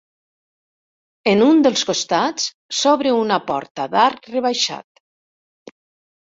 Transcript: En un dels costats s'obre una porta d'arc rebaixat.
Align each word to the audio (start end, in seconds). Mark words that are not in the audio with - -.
En 1.33 1.43
un 1.47 1.61
dels 1.67 1.83
costats 1.89 2.47
s'obre 2.79 3.13
una 3.19 3.39
porta 3.53 3.87
d'arc 3.93 4.31
rebaixat. 4.33 5.05